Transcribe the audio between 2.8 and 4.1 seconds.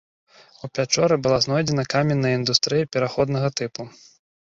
пераходнага тыпу.